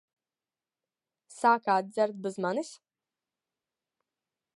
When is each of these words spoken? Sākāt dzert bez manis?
Sākāt 1.35 1.91
dzert 1.97 2.17
bez 2.23 2.39
manis? 2.47 2.71